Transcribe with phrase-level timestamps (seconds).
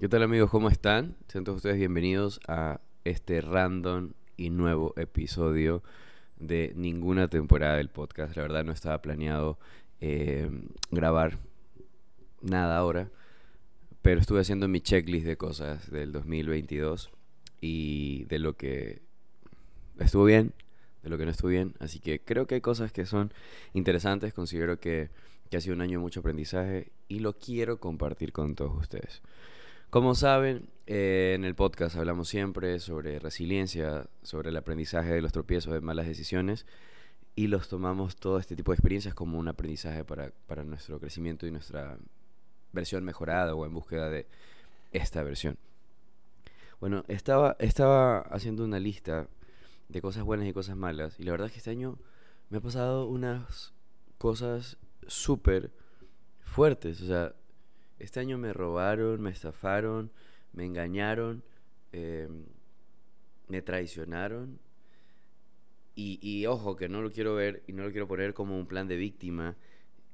[0.00, 0.48] ¿Qué tal amigos?
[0.48, 1.14] ¿Cómo están?
[1.28, 5.82] Sean todos ustedes bienvenidos a este random y nuevo episodio
[6.38, 8.34] de ninguna temporada del podcast.
[8.34, 9.58] La verdad no estaba planeado
[10.00, 10.50] eh,
[10.90, 11.36] grabar
[12.40, 13.10] nada ahora,
[14.00, 17.10] pero estuve haciendo mi checklist de cosas del 2022
[17.60, 19.02] y de lo que
[19.98, 20.54] estuvo bien,
[21.02, 21.74] de lo que no estuvo bien.
[21.78, 23.34] Así que creo que hay cosas que son
[23.74, 24.32] interesantes.
[24.32, 25.10] Considero que,
[25.50, 29.20] que ha sido un año de mucho aprendizaje y lo quiero compartir con todos ustedes.
[29.90, 35.32] Como saben, eh, en el podcast hablamos siempre sobre resiliencia, sobre el aprendizaje de los
[35.32, 36.64] tropiezos, de malas decisiones,
[37.34, 41.44] y los tomamos todo este tipo de experiencias como un aprendizaje para, para nuestro crecimiento
[41.44, 41.98] y nuestra
[42.70, 44.28] versión mejorada o en búsqueda de
[44.92, 45.58] esta versión.
[46.78, 49.26] Bueno, estaba, estaba haciendo una lista
[49.88, 51.98] de cosas buenas y cosas malas, y la verdad es que este año
[52.48, 53.72] me ha pasado unas
[54.18, 54.76] cosas
[55.08, 55.72] súper
[56.44, 57.34] fuertes, o sea,
[58.00, 60.10] este año me robaron, me estafaron,
[60.52, 61.44] me engañaron,
[61.92, 62.44] em,
[63.48, 64.58] me traicionaron.
[65.94, 68.66] Y, y, ojo, que no lo quiero ver y no lo quiero poner como un
[68.66, 69.56] plan de víctima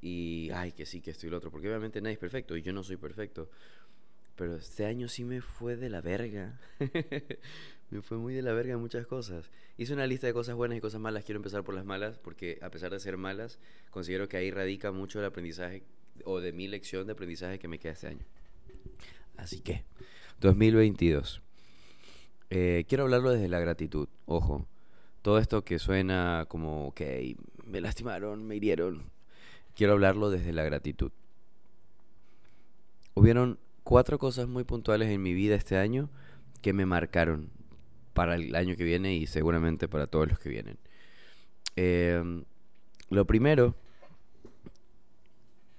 [0.01, 2.73] y, ay, que sí, que estoy el otro, porque obviamente nadie es perfecto y yo
[2.73, 3.51] no soy perfecto.
[4.35, 6.59] Pero este año sí me fue de la verga.
[7.91, 9.51] me fue muy de la verga en muchas cosas.
[9.79, 11.25] Hice una lista de cosas buenas y cosas malas.
[11.25, 13.59] Quiero empezar por las malas, porque a pesar de ser malas,
[13.91, 15.85] considero que ahí radica mucho el aprendizaje
[16.25, 18.25] o de mi lección de aprendizaje que me queda este año.
[19.37, 19.85] Así que,
[20.41, 21.43] 2022.
[22.51, 24.67] Eh, quiero hablarlo desde la gratitud, ojo.
[25.23, 27.01] Todo esto que suena como, ok,
[27.65, 29.11] me lastimaron, me hirieron.
[29.75, 31.11] Quiero hablarlo desde la gratitud.
[33.15, 36.11] Hubieron cuatro cosas muy puntuales en mi vida este año
[36.63, 37.51] que me marcaron
[38.15, 40.79] para el año que viene y seguramente para todos los que vienen.
[41.77, 42.43] Eh,
[43.11, 43.75] lo primero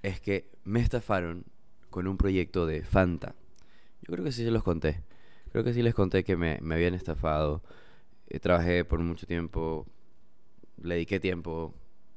[0.02, 1.44] es que me estafaron
[1.90, 3.34] con un proyecto de Fanta.
[4.02, 5.02] Yo creo que sí se los conté.
[5.52, 7.62] Creo que sí les conté que me, habían estafado.
[8.28, 9.86] Eh, trabajé por mucho tiempo,
[10.82, 11.74] le dediqué tiempo,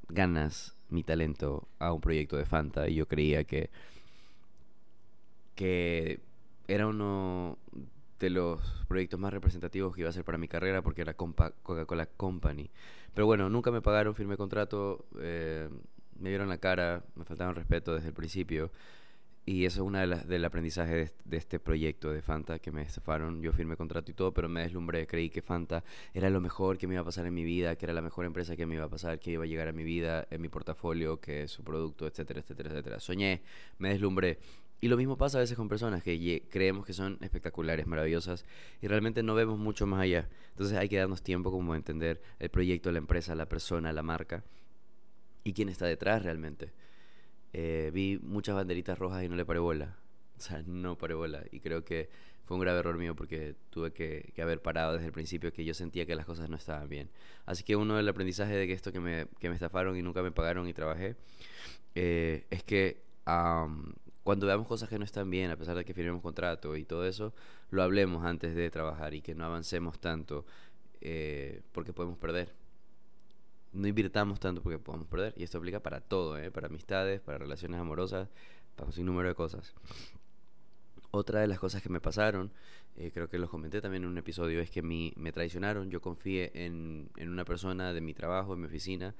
[0.10, 3.70] ganas, mi talento a un proyecto de Fanta y yo creía que,
[5.56, 6.20] que
[6.68, 7.58] era uno
[8.20, 12.06] de los proyectos más representativos que iba a ser para mi carrera porque era Coca-Cola
[12.06, 12.70] Company.
[13.14, 15.70] Pero bueno, nunca me pagaron, firmé contrato, eh,
[16.22, 18.72] me vieron la cara, me faltaron respeto desde el principio.
[19.44, 22.84] Y eso es una de las del aprendizaje de, este proyecto de Fanta que me
[22.84, 23.42] estafaron.
[23.42, 25.08] Yo firmé contrato y todo, pero me deslumbré.
[25.08, 25.84] Creí que Fanta
[26.14, 28.26] era lo mejor que me iba a pasar en mi vida, que era la mejor
[28.26, 30.48] empresa que me iba a pasar, que iba a llegar a mi vida, en mi
[30.48, 33.00] portafolio, que su producto, etcétera, etcétera, etcétera.
[33.00, 33.42] Soñé,
[33.80, 34.38] me deslumbré.
[34.80, 38.46] Y lo mismo pasa a veces con personas que creemos que son espectaculares, maravillosas,
[38.82, 40.30] y realmente no vemos mucho más allá.
[40.52, 44.04] Entonces hay que darnos tiempo como a entender el proyecto, la empresa, la persona, la
[44.04, 44.44] marca
[45.44, 46.72] y quién está detrás realmente.
[47.54, 49.98] Eh, vi muchas banderitas rojas y no le paré bola.
[50.38, 51.44] O sea, no paré bola.
[51.52, 52.10] Y creo que
[52.46, 55.76] fue un grave error mío porque tuve que, haber parado desde el principio que yo
[55.76, 57.12] sentía que las cosas no estaban bien.
[57.46, 60.24] Así que uno del aprendizaje de que esto que me, que me estafaron y nunca
[60.24, 61.16] me pagaron y trabajé,
[61.94, 63.04] eh, es que
[64.24, 67.06] cuando veamos cosas que no están bien, a pesar de que firmemos contrato y todo
[67.06, 67.34] eso,
[67.70, 70.46] lo hablemos antes de trabajar y que no avancemos tanto
[71.02, 72.54] eh, porque podemos perder
[73.74, 75.34] no invirtamos tanto porque podemos perder.
[75.38, 76.52] Y esto aplica para todo, ¿eh?
[76.52, 78.30] para amistades, para relaciones amorosas,
[78.76, 79.74] para un número de cosas.
[81.12, 82.52] Otra de las cosas que me pasaron,
[82.96, 85.90] eh, creo que los comenté también en un episodio, es que mi, me traicionaron.
[85.90, 89.16] Yo confié en, en una persona de mi trabajo, en mi oficina,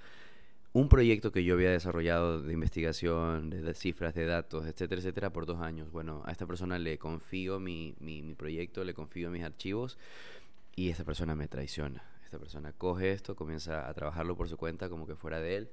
[0.74, 5.46] un proyecto que yo había desarrollado de investigación, de, cifras, de datos, etcétera, etcétera, por
[5.46, 5.92] dos años.
[5.92, 9.98] Bueno, a esta persona le confío mi, mi, mi proyecto, le confío mis archivos
[10.74, 14.88] y esta persona me traiciona esta persona coge esto, comienza a trabajarlo por su cuenta
[14.88, 15.70] como que fuera de él.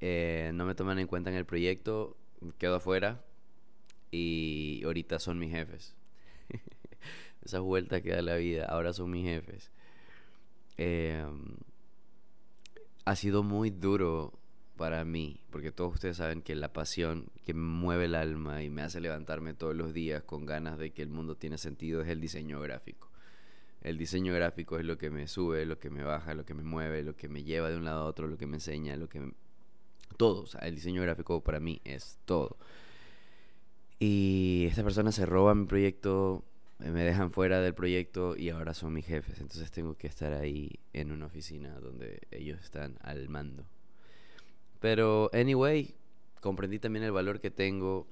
[0.00, 2.16] Eh, no me toman en cuenta en el proyecto,
[2.56, 3.22] quedo afuera
[4.10, 5.94] y ahorita son mis jefes.
[7.44, 9.70] Esa vuelta que da la vida, ahora son mis jefes.
[10.78, 11.56] Em,
[13.04, 14.32] ha sido muy duro
[14.78, 18.80] para mí, porque todos ustedes saben que la pasión que mueve el alma y me
[18.80, 22.22] hace levantarme todos los días con ganas de que el mundo tiene sentido es el
[22.22, 23.07] diseño gráfico.
[23.82, 26.64] El diseño gráfico es lo que me sube, lo que me baja, lo que me
[26.64, 29.08] mueve, lo que me lleva de un lado a otro, lo que me enseña, lo
[29.08, 29.32] que...
[30.16, 32.56] Todo, o sea, el diseño gráfico para mí es todo.
[34.00, 36.44] Y esta persona se roba mi proyecto,
[36.78, 39.40] me dejan fuera del proyecto y ahora son mis jefes.
[39.40, 43.64] Entonces tengo que estar ahí en una oficina donde ellos están al mando.
[44.80, 45.94] Pero, anyway,
[46.40, 48.06] comprendí también el valor que tengo.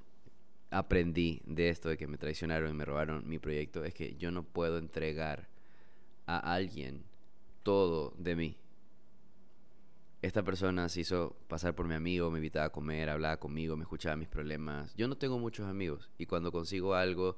[0.70, 3.84] Aprendí de esto de que me traicionaron y me robaron mi proyecto.
[3.84, 5.48] Es que yo no puedo entregar
[6.26, 7.04] a alguien
[7.62, 8.56] todo de mí.
[10.22, 13.82] Esta persona se hizo pasar por mi amigo, me invitaba a comer, hablaba conmigo, me
[13.82, 14.94] escuchaba mis problemas.
[14.96, 17.36] Yo no tengo muchos amigos y cuando consigo algo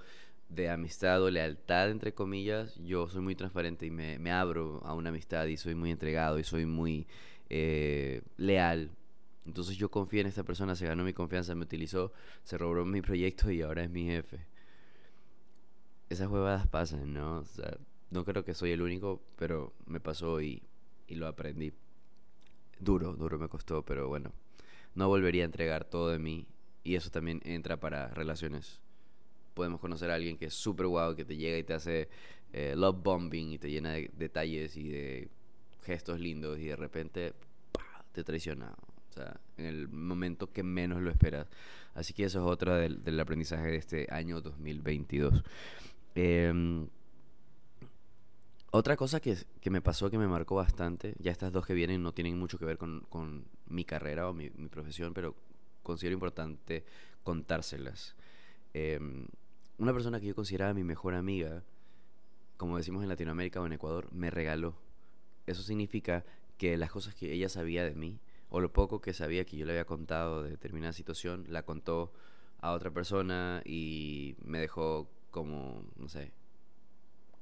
[0.49, 4.95] de amistad o lealtad, entre comillas, yo soy muy transparente y me, me abro a
[4.95, 7.07] una amistad y soy muy entregado y soy muy
[7.51, 8.91] eh, leal.
[9.45, 12.13] Entonces yo confié en esta persona, se ganó mi confianza, me utilizó,
[12.45, 14.47] se robó mi proyecto y ahora es mi jefe.
[16.11, 17.39] Esas huevadas pasan, ¿no?
[17.39, 17.77] O sea,
[18.11, 20.63] no creo que soy el único, pero me pasó y,
[21.07, 21.73] y lo aprendí.
[22.81, 24.33] Duro, duro me costó, pero bueno,
[24.95, 26.47] no volvería a entregar todo de mí
[26.85, 28.81] y eso también entra para relaciones
[29.59, 32.09] podemos conocer a alguien que es súper guau, que te llega y te hace
[32.53, 35.29] eh, love bombing y te llena de detalles y de
[35.83, 37.33] gestos lindos y de repente
[38.13, 38.73] te traiciona.
[39.11, 41.49] O sea, en el momento que menos lo esperas.
[41.95, 45.43] Así que eso es otra del, del aprendizaje de este año 2022.
[46.15, 46.87] Em,
[48.71, 52.03] otra cosa que, que, me pasó que me marcó bastante, ya estas dos que vienen
[52.03, 55.35] no tienen mucho que ver con, con mi carrera o mi, profesión, pero
[55.83, 56.85] considero importante
[57.23, 58.15] contárselas.
[58.75, 58.99] Eh,
[59.79, 61.63] una persona que yo consideraba mi mejor amiga,
[62.57, 64.75] como decimos en Latinoamérica o en Ecuador, me regaló.
[65.47, 66.25] Eso significa
[66.59, 68.19] que las cosas que ella sabía de mí,
[68.51, 72.13] o lo poco que sabía que yo le había contado de determinada situación, la contó
[72.61, 76.33] a otra persona y me dejó como, no sé,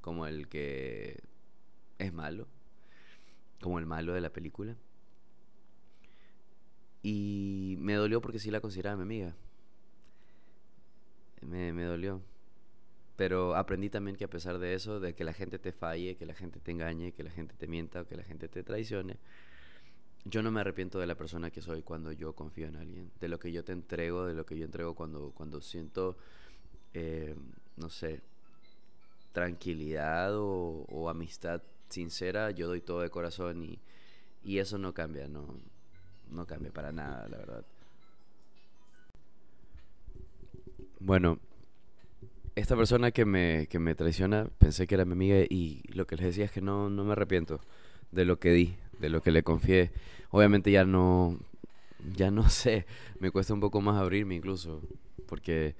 [0.07, 1.19] como el que
[1.99, 2.47] es malo,
[3.59, 4.77] como el malo de la película.
[7.03, 9.35] Y me dolió porque sí la consideraba mi amiga
[11.41, 12.21] me, me dolió.
[13.17, 16.25] Pero aprendí también que a pesar de eso, de que la gente te falle, que
[16.25, 19.17] la gente te engañe, que la gente te mienta o que la gente te traicione,
[20.23, 23.27] yo no me arrepiento de la persona que soy cuando yo confío en alguien, de
[23.27, 26.17] lo que yo te entrego, de lo que yo entrego cuando, cuando siento,
[26.93, 27.35] eh,
[27.75, 28.21] no sé,
[29.31, 33.79] tranquilidad o, o, amistad sincera, yo doy todo de corazón y,
[34.43, 35.59] y eso no cambia, no,
[36.29, 37.65] no cambia para nada, la verdad.
[40.99, 41.39] Bueno,
[42.55, 46.15] esta persona que me, que me traiciona, pensé que era mi amiga y lo que
[46.15, 47.61] les decía es que no, no me arrepiento
[48.11, 49.91] de lo que di, de lo que le confié.
[50.31, 51.37] Obviamente ya no,
[52.15, 52.85] ya no sé,
[53.19, 54.81] me cuesta un poco más abrirme incluso,
[55.27, 55.75] porque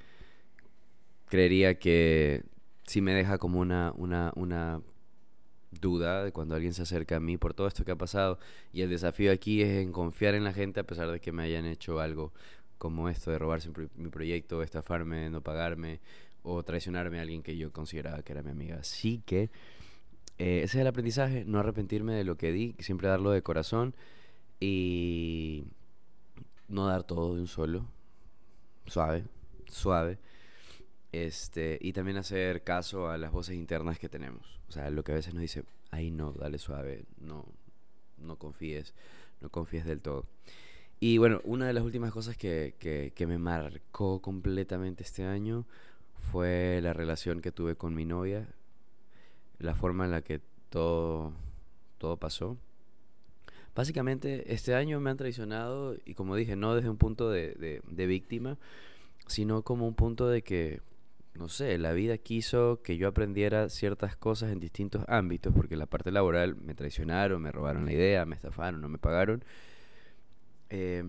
[1.27, 2.43] creería que
[2.87, 4.81] si me deja como una, una, una
[5.71, 8.39] duda de cuando alguien se acerca a mí por todo esto que ha pasado.
[8.73, 11.43] Y el desafío aquí es en confiar en la gente a pesar de que me
[11.43, 12.33] hayan hecho algo
[12.77, 15.99] como esto de robarse mi proyecto, estafarme, no pagarme
[16.43, 18.77] o traicionarme a alguien que yo consideraba que era mi amiga.
[18.77, 19.49] Así que
[20.37, 23.95] eh, ese es el aprendizaje, no arrepentirme de lo que di, siempre darlo de corazón
[24.59, 25.65] y
[26.69, 27.85] no dar todo de un solo,
[28.85, 29.25] suave,
[29.67, 30.19] suave.
[31.11, 34.59] Este, y también hacer caso a las voces internas que tenemos.
[34.67, 37.45] O sea, lo que a veces nos dice, ay no, dale suave, no,
[38.17, 38.93] no confíes,
[39.41, 40.25] no confíes del todo.
[40.99, 45.65] Y bueno, una de las últimas cosas que, que, me marcó completamente este año
[46.31, 48.47] fue la relación que tuve con mi novia,
[49.59, 51.33] la forma en la que todo,
[51.99, 52.57] todo pasó.
[53.75, 58.05] Básicamente, este año me han traicionado y como dije, no desde un punto de, de
[58.07, 58.57] víctima,
[59.27, 60.81] sino como un punto de que,
[61.37, 65.79] no sé, la vida quiso que yo aprendiera ciertas cosas en distintos ámbitos, porque en
[65.79, 69.43] la parte laboral me traicionaron, me robaron la idea, me estafaron, no me pagaron.
[70.69, 71.03] Eh,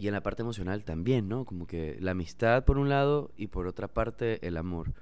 [0.00, 1.44] y en la parte emocional también, ¿no?
[1.44, 4.94] Como que la amistad por un lado y por otra parte el amor.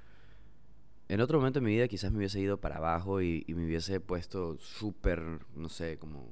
[1.07, 4.01] En otro momento de mi vida quizás me hubiese ido para abajo y, me hubiese
[4.01, 6.29] puesto súper, no sé, como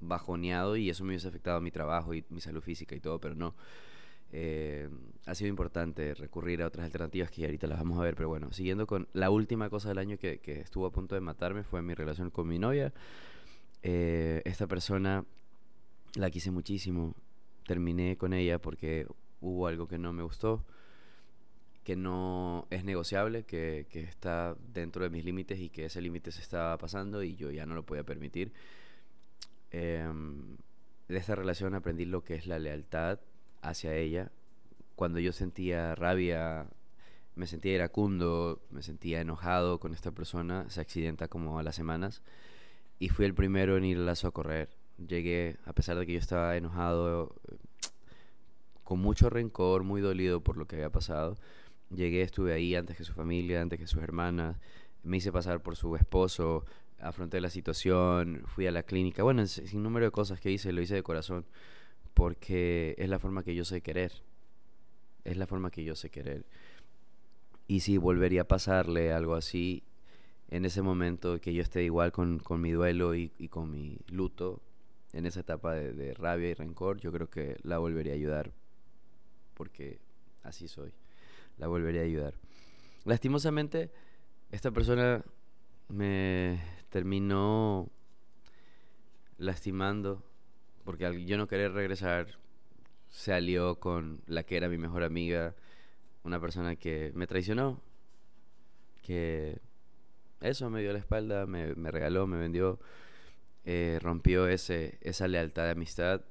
[0.00, 3.18] bajoneado y eso me hubiese afectado a mi trabajo y mi salud física y todo,
[3.18, 3.54] pero no.
[4.32, 4.88] Eh,
[5.24, 8.52] ha sido importante recurrir a otras alternativas que ahorita las vamos a ver, pero bueno,
[8.52, 11.82] siguiendo con la última cosa del año que, que estuvo a punto de matarme fue
[11.82, 12.92] mi relación con mi novia.
[13.82, 15.24] Eh, esta persona
[16.14, 17.14] la quise muchísimo.
[17.66, 19.06] Terminé con ella porque
[19.40, 20.64] hubo algo que no me gustó,
[21.84, 26.32] que no es negociable, que, que está dentro de mis límites y que ese límite
[26.32, 28.52] se estaba pasando y yo ya no lo podía permitir.
[29.70, 30.56] Em,
[31.08, 33.20] de esta relación aprendí lo que es la lealtad
[33.62, 34.30] hacia ella.
[34.94, 36.66] Cuando yo sentía rabia,
[37.34, 42.22] me sentía iracundo, me sentía enojado con esta persona, se accidenta como a las semanas
[42.98, 46.56] y fui el primero en ir a socorrer llegué, a pesar de que yo estaba
[46.56, 47.34] enojado,
[48.84, 51.36] con mucho rencor, muy dolido por lo que había pasado.
[51.90, 54.56] Llegué, estuve ahí antes que su familia, antes que sus hermanas.
[55.02, 56.64] Me hice pasar por su esposo,
[57.00, 59.22] afronté la situación, fui a la clínica.
[59.22, 61.46] Bueno, sin número de cosas que hice, lo hice de corazón,
[62.16, 64.22] porque es la forma que yo sé querer.
[65.22, 66.46] Es la forma que yo sé querer.
[67.68, 69.82] Y si volvería a pasarle algo así,
[70.48, 73.98] en ese momento que yo esté igual con, con mi duelo y, y con mi
[74.08, 74.62] luto,
[75.12, 78.52] en esa etapa de, rabia y rencor, yo creo que la volvería a ayudar,
[79.52, 79.98] porque
[80.42, 80.94] así soy,
[81.58, 82.34] la volvería a ayudar.
[83.04, 83.90] lastimosamente,
[84.50, 85.22] esta persona
[85.88, 87.90] me terminó
[89.36, 90.24] lastimando
[90.86, 92.38] porque al yo no querer regresar
[93.10, 95.54] se alió con la que era mi mejor amiga,
[96.22, 97.82] una persona que me traicionó,
[99.02, 99.60] que
[100.40, 102.80] eso me dio la espalda, me, me regaló, me vendió,
[103.64, 106.22] eh, rompió ese, esa lealtad de amistad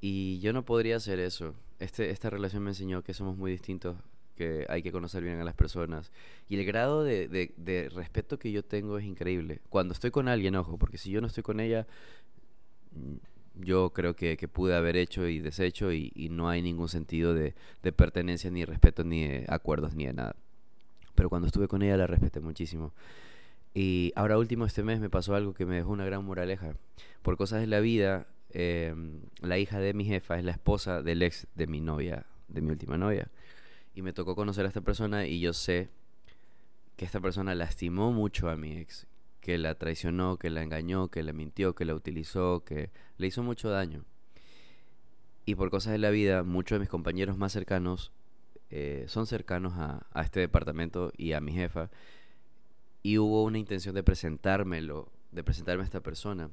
[0.00, 1.54] y yo no podría hacer eso.
[1.78, 3.96] Este, esta relación me enseñó que somos muy distintos,
[4.36, 6.10] que hay que conocer bien a las personas.
[6.48, 9.60] Y el grado de, de, respeto que yo tengo es increíble.
[9.68, 11.86] Cuando estoy con alguien, ojo, porque si yo no estoy con ella,
[13.54, 17.54] yo creo que, que pude haber hecho y deshecho y, no hay ningún sentido de,
[17.82, 20.36] de, pertenencia, ni respeto, ni de acuerdos, ni de nada.
[21.14, 22.92] Pero cuando estuve con ella la respeté muchísimo.
[23.74, 26.74] Y ahora último este mes me pasó algo que me dejó una gran moraleja.
[27.22, 31.22] Por cosas de la vida, Em, la hija de mi jefa es la esposa del
[31.22, 33.30] ex de mi novia, de mi última novia.
[33.94, 35.88] Y me tocó conocer a esta persona y yo sé
[36.96, 39.06] que esta persona lastimó mucho a mi ex,
[39.48, 43.42] que la traicionó, que la engañó, que la mintió, que la utilizó, que le hizo
[43.42, 44.04] mucho daño.
[45.46, 48.12] Y por cosas de la vida, muchos de mis compañeros más cercanos
[48.68, 51.88] eh, son cercanos a, este departamento y a mi jefa.
[53.02, 56.50] Y hubo una intención de presentármelo, de presentarme a esta persona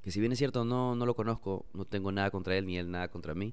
[0.00, 2.78] que si bien es cierto, no, no lo conozco, no tengo nada contra él ni
[2.78, 3.52] él nada contra mí,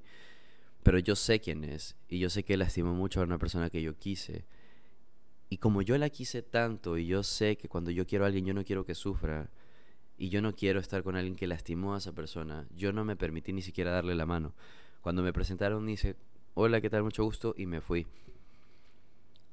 [0.84, 3.82] pero yo sé quién es y yo sé que lastimó mucho a una persona que
[3.82, 4.46] yo quise.
[5.54, 8.44] Y como yo la quise tanto y yo sé que cuando yo quiero a alguien
[8.44, 9.52] yo no quiero que sufra
[10.18, 13.16] y yo no quiero estar con alguien que lastimó a esa persona, yo no me
[13.16, 14.56] permití ni siquiera darle la mano.
[15.02, 16.16] Cuando me presentaron dice,
[16.56, 17.04] hola, ¿qué tal?
[17.04, 18.08] Mucho gusto y me fui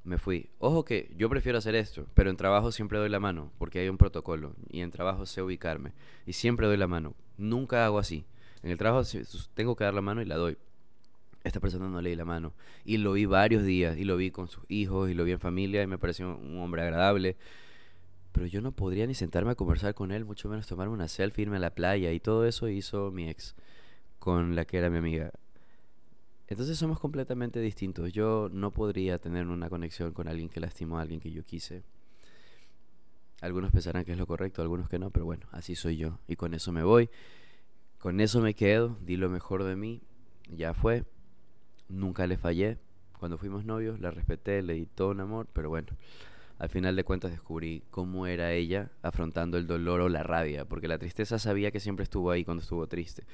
[0.03, 0.49] me fui.
[0.59, 3.91] Ojo que yo prefiero hacer esto, pero en trabajo siempre doy la mano, porque hay
[3.91, 5.93] un protocolo, y en trabajo sé ubicarme,
[6.25, 7.15] y siempre doy la mano.
[7.37, 8.25] Nunca hago así.
[8.63, 9.07] En el trabajo
[9.53, 10.57] tengo que dar la mano y la doy.
[11.43, 12.53] Esta persona no le di la mano.
[12.85, 15.41] Y lo vi varios días, y lo vi con sus hijos, y lo vi en
[15.41, 17.37] familia, y me pareció un hombre agradable.
[18.33, 21.43] Pero yo no podría ni sentarme a conversar con él, mucho menos tomarme una selfie,
[21.43, 23.57] irme a la playa, y todo eso hizo mi ex,
[24.19, 25.33] con la que era mi amiga.
[26.51, 28.13] Entonces somos completamente distintos.
[28.13, 31.85] Yo no podría tener una conexión con alguien que lastimó a alguien que yo quise.
[33.41, 36.19] Algunos pensarán que es lo correcto, algunos que no, pero bueno, así soy yo.
[36.27, 37.09] Y con eso me voy.
[37.99, 38.99] Con eso me quedo.
[39.01, 40.03] Di lo mejor de mí.
[40.49, 41.05] Ya fue.
[41.91, 42.79] Nunca le fallé.
[43.19, 45.89] Cuando fuimos novios, la respeté, le di todo un amor, pero bueno,
[46.59, 50.89] al final de cuentas descubrí cómo era ella afrontando el dolor o la rabia, porque
[50.89, 53.25] la tristeza sabía que siempre estuvo ahí cuando estuvo triste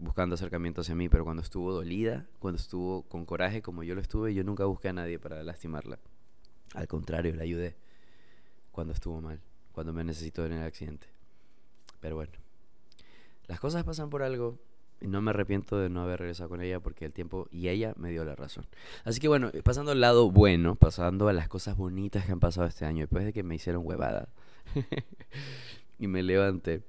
[0.00, 4.00] buscando acercamiento hacia mí, pero cuando estuvo dolida, cuando estuvo con coraje como yo lo
[4.00, 5.98] estuve, yo nunca busqué a nadie para lastimarla.
[6.74, 7.76] Al contrario, la ayudé
[8.72, 9.40] cuando estuvo mal,
[9.72, 11.06] cuando me necesitó en el accidente.
[12.00, 12.32] Pero bueno,
[13.46, 14.58] las cosas pasan por algo
[15.00, 18.10] no me arrepiento de no haber regresado con ella porque el tiempo y ella me
[18.10, 18.66] dio la razón.
[19.04, 22.66] Así que bueno, pasando al lado bueno, pasando a las cosas bonitas que han pasado
[22.66, 24.28] este año, después de que me hicieron huevada
[25.98, 26.82] y me levanté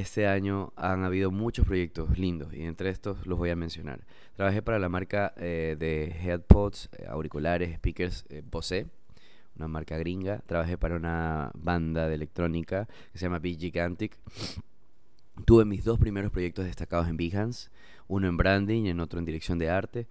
[0.00, 4.00] este año han habido muchos proyectos lindos y entre estos los voy a mencionar.
[4.36, 8.86] Trabajé para la marca eh, de headpods, eh, auriculares, speakers eh, Bose,
[9.56, 10.38] una marca gringa.
[10.46, 14.16] Trabajé para una banda de electrónica que se llama Big Gigantic.
[15.44, 17.70] Tuve mis dos primeros proyectos destacados en Behance,
[18.08, 20.06] uno en branding y en otro en dirección de arte.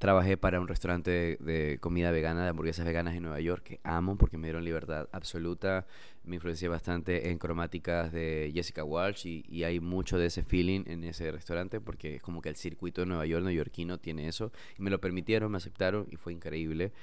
[0.00, 4.16] Trabajé para un restaurante de, comida vegana, de hamburguesas veganas en Nueva York, que amo
[4.16, 5.86] porque me dieron libertad absoluta.
[6.24, 11.04] Me influencié bastante en cromáticas de Jessica Walsh y, hay mucho de ese feeling en
[11.04, 14.52] ese restaurante porque es como que el circuito de Nueva York, neoyorquino, tiene eso.
[14.78, 16.94] Y me lo permitieron, me aceptaron y fue increíble.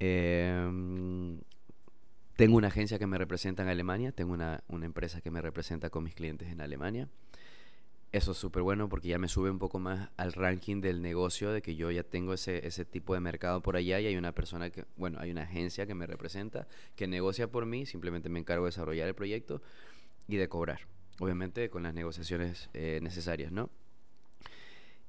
[0.00, 1.38] Em,
[2.38, 5.90] tengo una agencia que me representa en Alemania, tengo una, una empresa que me representa
[5.90, 7.08] con mis clientes en Alemania.
[8.12, 11.50] Eso es súper bueno porque ya me sube un poco más al ranking del negocio,
[11.50, 14.30] de que yo ya tengo ese, ese tipo de mercado por allá y hay una
[14.30, 18.38] persona que, bueno, hay una agencia que me representa, que negocia por mí, simplemente me
[18.38, 19.60] encargo de desarrollar el proyecto
[20.28, 20.82] y de cobrar,
[21.18, 23.68] obviamente con las negociaciones eh, necesarias, ¿no?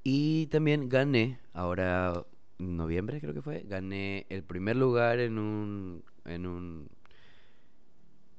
[0.04, 2.26] Y también gané, ahora
[2.58, 6.90] noviembre creo que fue, gané el primer lugar en un, en un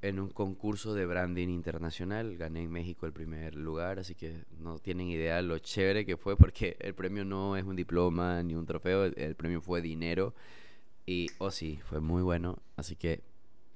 [0.03, 2.37] en un concurso de branding internacional.
[2.37, 6.37] Gané en México el primer lugar, así que no tienen idea lo chévere que fue
[6.37, 10.35] porque el premio no es un diploma ni un trofeo, el, premio fue dinero.
[11.07, 13.23] Y, oh sí, fue muy bueno, así que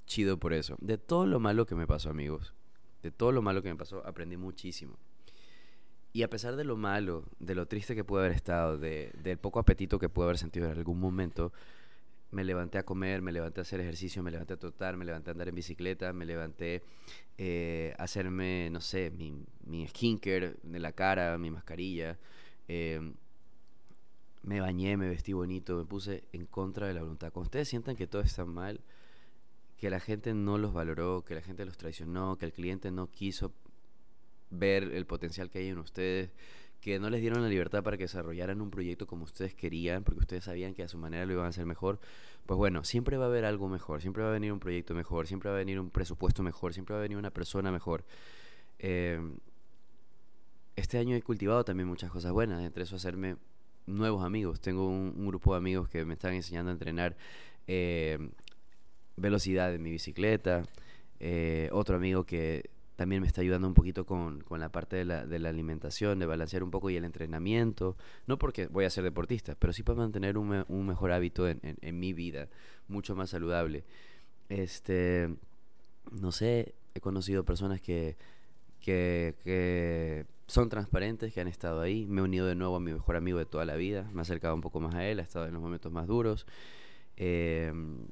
[0.05, 0.75] chido por eso.
[0.79, 2.53] De todo lo malo que me pasó, amigos,
[3.03, 4.97] de todo lo malo que me pasó, aprendí muchísimo.
[6.13, 9.37] Y a pesar de lo malo, de lo triste que pude haber estado, de, del
[9.37, 11.51] poco apetito que pude haber sentido en algún momento,
[12.35, 15.29] me levanté a comer, me levanté a hacer ejercicio, me levanté a trotar, me levanté
[15.29, 16.83] a andar en bicicleta, me levanté
[17.37, 19.31] eh, a hacerme, no sé, mi,
[19.63, 22.19] mi skincare de la cara, mi mascarilla.
[22.67, 22.99] Eh,
[24.43, 27.31] me bañé, me vestí bonito, me puse en contra de la voluntad.
[27.31, 28.81] Cuando ustedes sientan que todo está mal,
[29.77, 33.09] que la gente no los valoró, que la gente los traicionó, que el cliente no
[33.09, 33.53] quiso
[34.49, 36.31] ver el potencial que hay en ustedes,
[36.85, 40.19] que no les dieron la libertad para que desarrollaran un proyecto como ustedes querían, porque
[40.19, 41.99] ustedes sabían que a su manera lo iban a hacer mejor,
[42.45, 45.25] pues bueno, siempre va a haber algo mejor, siempre va a venir un proyecto mejor,
[45.25, 48.05] siempre va a venir un presupuesto mejor, siempre va a venir una persona mejor.
[48.77, 49.19] Eh,
[50.75, 53.37] este año he cultivado también muchas cosas buenas, entre eso hacerme
[53.87, 54.61] nuevos amigos.
[54.61, 57.17] Tengo un, grupo de amigos que me están enseñando a entrenar
[57.65, 58.29] eh,
[59.15, 60.61] velocidad en mi bicicleta.
[61.19, 65.25] Eh, otro amigo que también me está ayudando un poquito con, la parte de la,
[65.25, 67.97] de la, alimentación, de balancear un poco y el entrenamiento.
[68.25, 71.59] No porque voy a ser deportista, pero sí para mantener un, un mejor hábito en,
[71.61, 72.47] en, mi vida,
[72.87, 73.83] mucho más saludable.
[74.49, 75.35] Este,
[76.11, 78.15] no sé, he conocido personas que,
[78.79, 82.05] que, que son transparentes, que han estado ahí.
[82.05, 84.09] Me he unido de nuevo a mi mejor amigo de toda la vida.
[84.13, 86.45] Me he acercado un poco más a él, ha estado en los momentos más duros.
[87.17, 88.07] Em,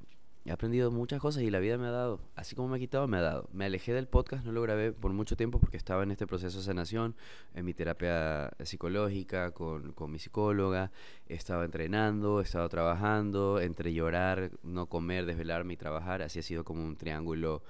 [0.45, 2.19] he aprendido muchas cosas y la vida me ha dado.
[2.35, 3.49] Así como me ha quitado, me ha dado.
[3.53, 6.57] Me alejé del podcast, no lo grabé por mucho tiempo porque estaba en este proceso
[6.57, 7.15] de sanación,
[7.53, 10.91] en mi terapia psicológica, con, con mi psicóloga.
[11.27, 16.21] Estaba entrenando, he estado trabajando, entre llorar, no comer, desvelarme y trabajar.
[16.21, 17.63] Así ha sido como un triángulo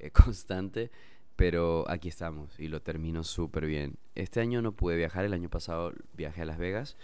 [0.00, 0.90] eh, constante.
[1.36, 3.98] Pero aquí estamos y lo termino súper bien.
[4.14, 6.96] Este año no pude viajar, el año pasado viajé a Las Vegas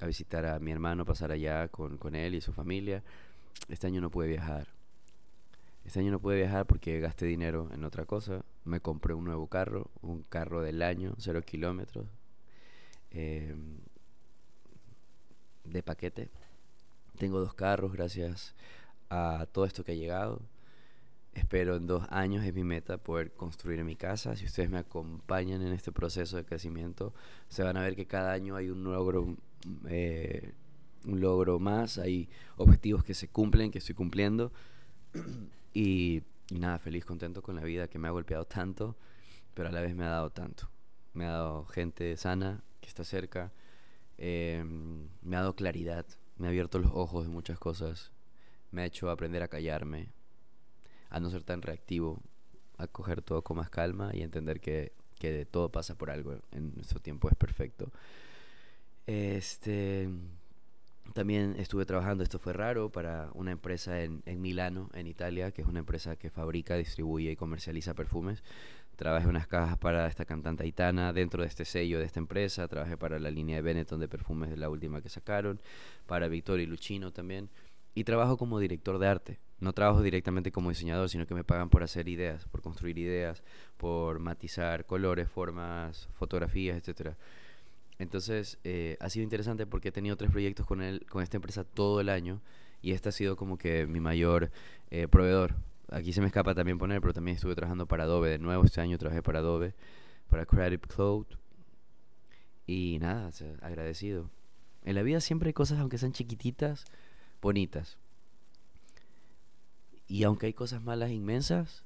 [0.00, 3.02] a visitar a mi hermano, pasar allá con, con él y su familia.
[3.68, 4.68] Este año no pude viajar.
[5.84, 8.44] Este año no pude viajar porque gasté dinero en otra cosa.
[8.64, 12.06] Me compré un nuevo carro, un carro del año, cero kilómetros,
[13.10, 13.78] em,
[15.64, 16.30] de paquete.
[17.18, 18.54] Tengo dos carros gracias
[19.10, 20.40] a todo esto que ha llegado.
[21.34, 24.36] Espero en dos años, es mi meta, poder construir mi casa.
[24.36, 27.12] Si ustedes me acompañan en este proceso de crecimiento,
[27.48, 29.36] se van a ver que cada año hay un logro,
[29.88, 30.52] eh,
[31.06, 34.52] un logro más, hay objetivos que se cumplen, que estoy cumpliendo.
[35.74, 38.96] y, nada, feliz, contento con la vida que me ha golpeado tanto,
[39.54, 40.68] pero a la vez me ha dado tanto.
[41.12, 43.52] Me ha dado gente sana que está cerca,
[44.18, 48.12] em, me ha dado claridad, me ha abierto los ojos de muchas cosas,
[48.70, 50.12] me ha hecho aprender a callarme,
[51.10, 52.20] a no ser tan reactivo,
[52.76, 56.74] a coger todo con más calma y entender que, que todo pasa por algo, en
[56.74, 57.92] nuestro tiempo es perfecto.
[59.06, 60.08] Este,
[61.12, 65.62] también estuve trabajando, esto fue raro, para una empresa en, en Milano, en Italia, que
[65.62, 68.42] es una empresa que fabrica, distribuye y comercializa perfumes.
[68.96, 72.68] Trabajé unas cajas para esta cantante Aitana dentro de este sello de esta empresa.
[72.68, 75.60] Trabajé para la línea de Benetton de perfumes de la última que sacaron.
[76.06, 77.50] Para Victoria y Luchino también.
[77.94, 79.40] Y trabajo como director de arte.
[79.58, 83.42] No trabajo directamente como diseñador, sino que me pagan por hacer ideas, por construir ideas,
[83.76, 87.16] por matizar colores, formas, fotografías, etcétera.
[87.98, 91.64] Entonces eh, ha sido interesante porque he tenido tres proyectos con él, con esta empresa
[91.64, 92.40] todo el año
[92.82, 94.50] y este ha sido como que mi mayor
[94.90, 95.54] eh, proveedor.
[95.90, 98.80] Aquí se me escapa también poner, pero también estuve trabajando para Adobe de nuevo este
[98.80, 99.74] año trabajé para Adobe,
[100.28, 101.26] para Creative Cloud
[102.66, 103.30] y nada,
[103.60, 104.30] agradecido.
[104.84, 106.84] En la vida siempre hay cosas, aunque sean chiquititas,
[107.40, 107.98] bonitas.
[110.06, 111.84] Y aunque hay cosas malas inmensas,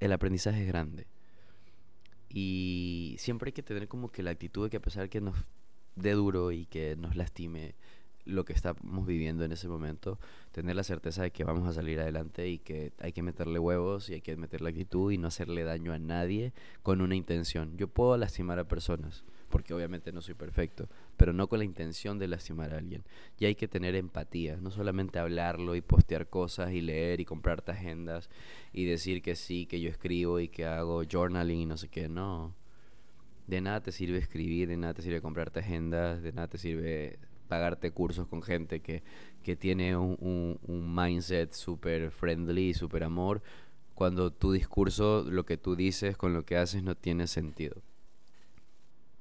[0.00, 1.06] el aprendizaje es grande.
[2.34, 5.36] Y siempre hay que tener como que la actitud de que a pesar que nos
[5.94, 7.76] dé duro y que nos lastime
[8.24, 10.18] lo que estamos viviendo en ese momento,
[10.50, 14.08] tener la certeza de que vamos a salir adelante y que hay que meterle huevos
[14.10, 17.76] y hay que meter la actitud y no hacerle daño a nadie con una intención.
[17.76, 22.18] Yo puedo lastimar a personas, porque obviamente no soy perfecto, pero no con la intención
[22.18, 23.04] de lastimar a alguien.
[23.38, 27.70] Y hay que tener empatía, no solamente hablarlo y postear cosas y leer y comprarte
[27.70, 28.30] agendas
[28.72, 32.08] y decir que sí, que yo escribo y que hago journaling y no sé qué,
[32.08, 32.52] no.
[33.46, 37.20] De nada te sirve escribir, de nada te sirve comprarte agendas, de nada te sirve
[37.46, 39.04] pagarte cursos con gente que,
[39.44, 43.40] que tiene un, un, mindset súper friendly, súper amor,
[43.94, 47.84] cuando tu discurso, lo que tú dices con lo que haces no tiene sentido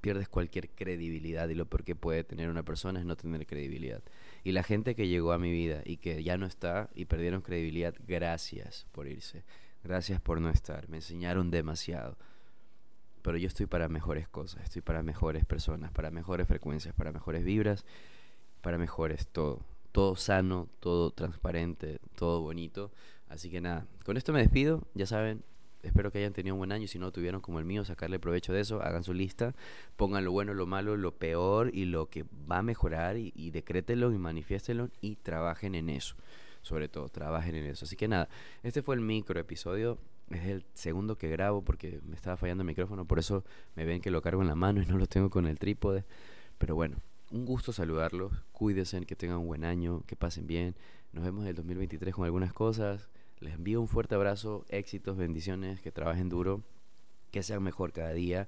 [0.03, 4.03] pierdes cualquier credibilidad y lo peor que puede tener una persona es no tener credibilidad.
[4.43, 7.41] Y la gente que llegó a mi vida y que ya no está y perdieron
[7.41, 9.45] credibilidad, gracias por irse,
[9.81, 12.17] gracias por no estar, me enseñaron demasiado.
[13.21, 17.45] Pero yo estoy para mejores cosas, estoy para mejores personas, para mejores frecuencias, para mejores
[17.45, 17.85] vibras,
[18.61, 19.65] para mejores todo.
[19.93, 22.91] Todo sano, todo transparente, todo bonito.
[23.29, 25.45] Así que nada, con esto me despido, ya saben,
[25.83, 26.87] espero que hayan tenido un buen año.
[26.87, 28.81] Si no tuvieron como el mío, sacarle provecho de eso.
[28.81, 29.53] Hagan su lista,
[29.95, 33.51] pongan lo bueno, lo malo, lo peor y lo que va a mejorar y, y
[33.51, 36.15] decrétenlo y manifiéstenlo y trabajen en eso.
[36.61, 37.85] Sobre todo, trabajen en eso.
[37.85, 38.29] Así que nada,
[38.63, 39.99] este fue el micro episodio.
[40.29, 43.05] Es el segundo que grabo porque me estaba fallando el micrófono.
[43.05, 43.43] Por eso
[43.75, 46.05] me ven que lo cargo en la mano y no lo tengo con el trípode.
[46.57, 46.97] Pero bueno,
[47.31, 48.31] un gusto saludarlos.
[48.51, 50.75] Cuídense, que tengan un buen año, que pasen bien.
[51.11, 53.09] Nos vemos en el 2023 con algunas cosas.
[53.43, 56.63] Les envío un fuerte abrazo, éxitos, bendiciones, que trabajen duro,
[57.29, 58.47] que sean mejor cada día.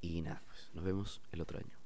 [0.00, 1.81] Y nada, pues nos vemos el otro año.